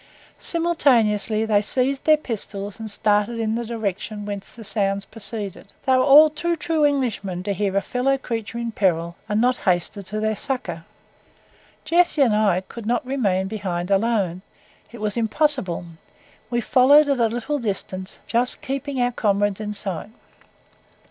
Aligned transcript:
Simultaneously 0.39 1.45
they 1.45 1.61
seized 1.61 2.05
their 2.05 2.17
pistols, 2.17 2.79
and 2.79 2.89
started 2.89 3.37
in 3.37 3.53
the 3.53 3.63
direction 3.63 4.25
whence 4.25 4.51
the 4.55 4.63
sounds 4.63 5.05
proceeded. 5.05 5.71
They 5.85 5.91
were 5.95 6.01
all 6.03 6.27
too 6.31 6.55
true 6.55 6.83
Englishmen 6.83 7.43
to 7.43 7.53
hear 7.53 7.77
a 7.77 7.83
fellow 7.83 8.17
creature 8.17 8.57
in 8.57 8.71
peril 8.71 9.15
and 9.29 9.39
not 9.39 9.57
hasten 9.57 10.01
to 10.05 10.19
their 10.19 10.35
succour. 10.35 10.85
Jessie 11.85 12.23
and 12.23 12.31
myself 12.33 12.67
could 12.67 12.87
not 12.87 13.05
remain 13.05 13.45
behind 13.47 13.91
alone 13.91 14.41
it 14.91 14.99
was 15.01 15.17
impossible; 15.17 15.85
we 16.49 16.61
followed 16.61 17.07
at 17.07 17.19
a 17.19 17.27
little 17.27 17.59
distance, 17.59 18.21
just 18.25 18.63
keeping 18.63 18.99
our 18.99 19.11
comrades 19.11 19.61
in 19.61 19.71
sight. 19.71 20.09